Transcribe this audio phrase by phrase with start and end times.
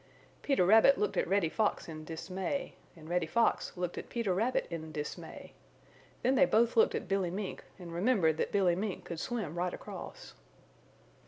[0.41, 4.65] Peter Rabbit looked at Reddy Fox in dismay, and Reddy Fox looked at Peter Rabbit
[4.71, 5.53] in dismay.
[6.23, 9.75] Then they both looked at Billy Mink and remembered that Billy Mink could swim right
[9.75, 10.33] across.